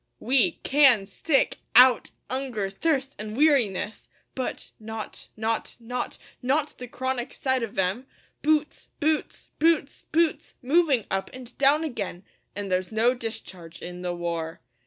We 0.19 0.53
can 0.63 1.05
stick 1.05 1.57
out 1.75 2.09
'unger, 2.27 2.71
thirst, 2.71 3.15
an' 3.19 3.35
weariness, 3.35 4.09
But 4.33 4.71
not 4.79 5.29
not 5.37 5.77
not 5.79 6.17
not 6.41 6.75
the 6.79 6.87
chronic 6.87 7.35
sight 7.35 7.61
of 7.61 7.77
'em 7.77 8.07
Boots 8.41 8.89
boots 8.99 9.51
boots 9.59 10.05
boots 10.11 10.55
moving 10.63 11.05
up 11.11 11.29
and 11.35 11.55
down 11.59 11.83
again! 11.83 12.23
An' 12.55 12.69
there's 12.69 12.91
no 12.91 13.13
discharge 13.13 13.83
in 13.83 14.01
the 14.01 14.15
war. 14.15 14.59